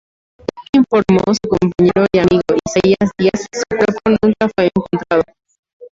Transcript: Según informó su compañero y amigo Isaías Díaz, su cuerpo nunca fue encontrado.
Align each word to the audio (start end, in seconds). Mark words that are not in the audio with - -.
Según 0.39 0.83
informó 0.83 1.23
su 1.31 1.47
compañero 1.47 2.07
y 2.11 2.17
amigo 2.17 2.41
Isaías 2.65 3.11
Díaz, 3.19 3.45
su 3.53 3.61
cuerpo 3.69 3.99
nunca 4.23 4.49
fue 4.55 4.67
encontrado. 4.75 5.21